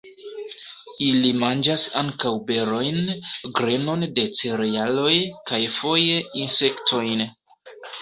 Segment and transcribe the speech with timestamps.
[1.07, 2.99] Ili manĝas ankaŭ berojn,
[3.61, 5.15] grenon de cerealoj
[5.53, 7.27] kaj foje insektojn.